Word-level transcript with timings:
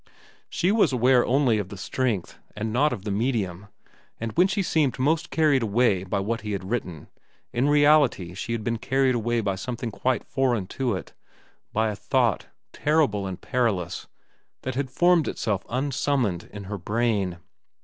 She 0.49 0.71
was 0.71 0.91
aware 0.91 1.23
only 1.27 1.59
of 1.59 1.69
the 1.69 1.77
strength, 1.77 2.39
and 2.55 2.73
not 2.73 2.91
of 2.91 3.03
the 3.03 3.11
medium, 3.11 3.67
and 4.19 4.31
when 4.31 4.47
she 4.47 4.63
seemed 4.63 4.97
most 4.97 5.29
carried 5.29 5.61
away 5.61 6.03
by 6.03 6.19
what 6.19 6.41
he 6.41 6.53
had 6.53 6.67
written, 6.71 7.07
in 7.53 7.69
reality 7.69 8.33
she 8.33 8.51
had 8.53 8.63
been 8.63 8.79
carried 8.79 9.13
away 9.13 9.41
by 9.41 9.53
something 9.53 9.91
quite 9.91 10.23
foreign 10.23 10.65
to 10.69 10.95
it—by 10.95 11.89
a 11.91 11.95
thought, 11.95 12.47
terrible 12.73 13.27
and 13.27 13.41
perilous, 13.41 14.07
that 14.63 14.73
had 14.73 14.89
formed 14.89 15.27
itself 15.27 15.63
unsummoned 15.69 16.49
in 16.51 16.63
her 16.63 16.79
brain. 16.79 17.37